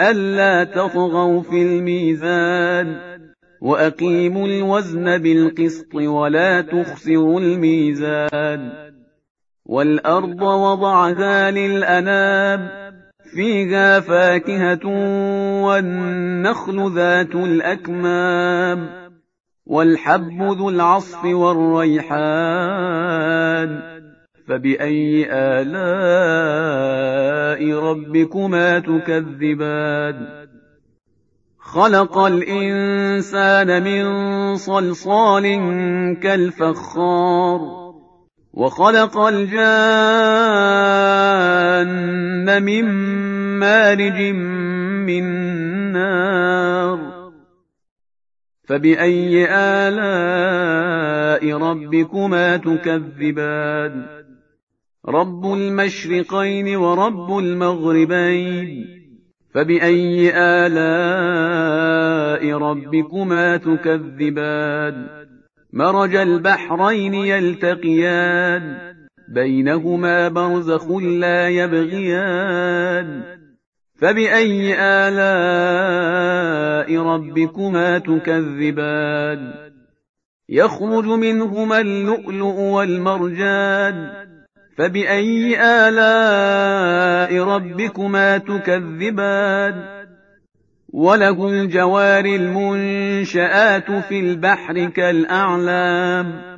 ألا 0.00 0.64
تطغوا 0.64 1.42
في 1.42 1.62
الميزان 1.62 2.96
وأقيموا 3.60 4.46
الوزن 4.46 5.18
بالقسط 5.18 5.94
ولا 5.94 6.60
تخسروا 6.60 7.40
الميزان 7.40 8.72
والأرض 9.66 10.42
وضعها 10.42 11.50
للأنام 11.50 12.68
فيها 13.34 14.00
فاكهة 14.00 14.86
والنخل 15.64 16.94
ذات 16.94 17.34
الأكمام 17.34 18.88
والحب 19.66 20.42
ذو 20.42 20.68
العصف 20.68 21.24
والريحان 21.24 22.14
فبأي 24.48 25.26
آلاء 25.30 25.78
ربكما 27.78 28.78
تكذبان؟ 28.78 30.44
خلق 31.58 32.18
الإنسان 32.18 33.82
من 33.82 34.04
صلصال 34.56 35.42
كالفخار 36.22 37.60
وخلق 38.52 39.18
الجان 39.18 39.54
من 42.62 42.84
مارج 43.58 44.20
من 45.06 45.24
نار. 45.92 46.98
فبأي 48.64 49.46
آلاء 49.50 51.58
ربكما 51.58 52.56
تكذبان؟ 52.56 54.23
رب 55.08 55.52
المشرقين 55.52 56.76
ورب 56.76 57.38
المغربين 57.38 58.86
فبأي 59.54 60.32
آلاء 60.36 61.78
ربكما 62.58 63.56
تكذبان 63.56 65.06
مرج 65.72 66.16
البحرين 66.16 67.14
يلتقيان 67.14 68.94
بينهما 69.28 70.28
برزخ 70.28 70.90
لا 70.90 71.48
يبغيان 71.48 73.22
فبأي 73.94 74.74
آلاء 74.78 75.86
ربكما 77.02 77.98
تكذبان 77.98 79.54
يخرج 80.48 81.06
منهما 81.06 81.80
اللؤلؤ 81.80 82.60
والمرجان 82.60 84.24
فبأي 84.76 85.56
آلاء 85.60 87.44
ربكما 87.44 88.38
تكذبان 88.38 89.84
وله 90.92 91.48
الجوار 91.48 92.24
المنشآت 92.24 93.90
في 93.90 94.20
البحر 94.20 94.84
كالأعلام 94.84 96.54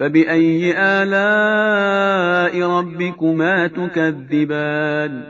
فبأي 0.00 0.74
آلاء 0.78 2.68
ربكما 2.68 3.66
تكذبان 3.66 5.22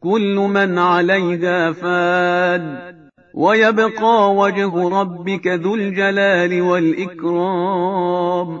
كل 0.00 0.34
من 0.34 0.78
عليها 0.78 1.72
فان 1.72 2.78
ويبقى 3.34 4.34
وجه 4.34 4.88
ربك 5.00 5.46
ذو 5.46 5.74
الجلال 5.74 6.62
والإكرام 6.62 8.60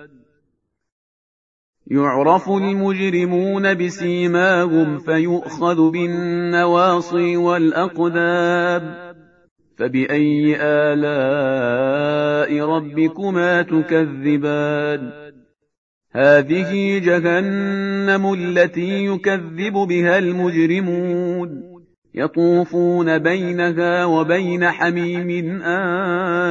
يعرف 1.91 2.49
المجرمون 2.49 3.73
بسيماهم 3.73 4.99
فيؤخذ 4.99 5.91
بالنواصي 5.91 7.37
والأقدام 7.37 9.11
فبأي 9.77 10.57
آلاء 10.61 12.65
ربكما 12.65 13.61
تكذبان؟ 13.61 15.11
هذه 16.11 16.99
جهنم 16.99 18.33
التي 18.33 19.05
يكذب 19.05 19.73
بها 19.73 20.17
المجرمون. 20.17 21.71
يطوفون 22.15 23.17
بينها 23.17 24.05
وبين 24.05 24.69
حميم 24.69 25.61
آن 25.61 26.50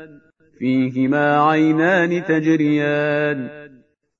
فيهما 0.61 1.49
عينان 1.49 2.25
تجريان 2.25 3.49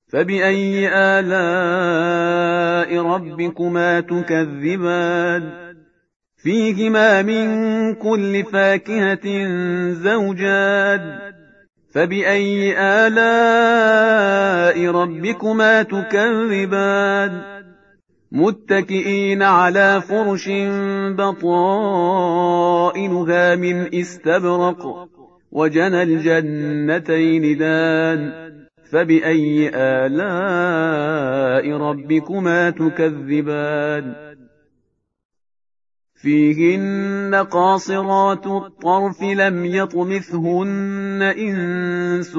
فبأي 0.08 0.90
آلاء 0.94 2.22
ربكما 3.06 4.00
تكذبان 4.00 5.50
فيهما 6.38 7.22
من 7.22 7.46
كل 7.96 8.44
فاكهة 8.44 9.46
زوجان 9.94 11.20
فبأي 11.94 12.76
آلاء 12.80 14.12
ربكما 14.92 15.84
تكذبان 15.84 17.42
متكئين 18.32 19.44
على 19.44 20.02
فرش 20.02 20.50
بطائنها 21.18 22.36
من 23.56 23.96
استبرق 23.96 25.12
وجنى 25.52 26.04
الجنتين 26.04 27.58
دان 27.58 28.52
فبأي 28.92 29.72
آلاء 29.74 30.18
ربكما 31.78 32.70
تكذبان 32.70 34.14
فيهن 36.16 37.36
قاصرات 37.36 38.48
الطرف 38.48 39.24
لم 39.24 39.66
يطمثهن 39.66 41.22
إنس 41.22 42.38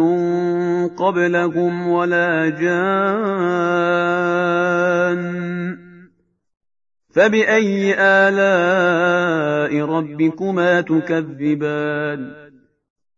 قبلهم 0.97 1.88
ولا 1.88 2.49
جان 2.49 2.82
فبأي 7.11 7.94
آلاء 7.99 9.85
ربكما 9.87 10.81
تكذبان 10.81 12.42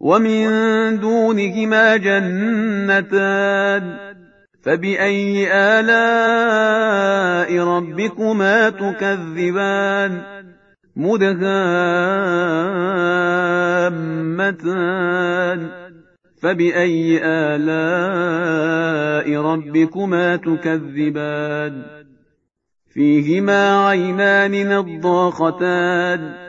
ومن 0.00 0.46
دونهما 1.00 1.96
جنتان 1.96 3.96
فبأي 4.62 5.48
آلاء 5.52 7.58
ربكما 7.64 8.70
تكذبان 8.70 10.22
مدهامتان 10.96 11.48
فبأي 16.42 17.20
آلاء 17.24 19.36
ربكما 19.42 20.36
تكذبان 20.36 21.82
فيهما 22.94 23.88
عينان 23.88 24.68
نضاختان 24.78 26.48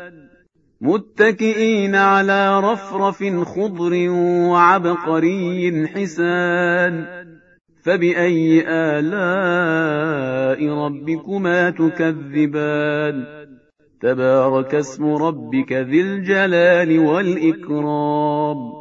متكئين 0.81 1.95
على 1.95 2.59
رفرف 2.59 3.23
خضر 3.23 4.09
وعبقري 4.49 5.87
حسان. 5.87 7.05
فبأي 7.83 8.63
آلاء 8.67 10.69
ربكما 10.69 11.69
تكذبان؟ 11.69 13.25
تبارك 14.01 14.75
اسم 14.75 15.05
ربك 15.05 15.73
ذي 15.73 16.01
الجلال 16.01 16.99
والإكرام. 16.99 18.80